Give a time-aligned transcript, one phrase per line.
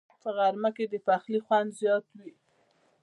[0.21, 2.31] په غرمه کې د پخلي خوند زیات وي